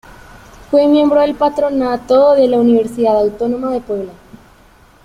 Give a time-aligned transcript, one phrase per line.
[0.71, 4.13] Fue miembro del patronato de la Universidad Autónoma de Puebla.